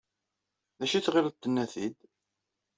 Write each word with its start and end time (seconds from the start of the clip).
D 0.79 0.81
acu 0.83 0.95
ay 0.95 1.03
tɣiled 1.03 1.35
tenna-t-id? 1.37 1.95